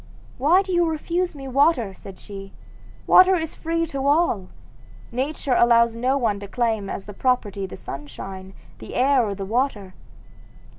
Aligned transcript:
'Why 0.39 0.63
do 0.63 0.71
you 0.73 0.87
refuse 0.89 1.35
me 1.35 1.47
water?' 1.47 1.93
said 1.93 2.17
she; 2.17 2.53
'water 3.05 3.35
is 3.35 3.53
free 3.53 3.85
to 3.85 4.07
all. 4.07 4.47
Nature 5.11 5.53
allows 5.53 5.95
no 5.95 6.17
one 6.17 6.39
to 6.39 6.47
claim 6.47 6.89
as 6.89 7.05
property 7.05 7.67
the 7.67 7.77
sunshine, 7.77 8.55
the 8.79 8.95
air, 8.95 9.23
or 9.23 9.35
the 9.35 9.45
water. 9.45 9.93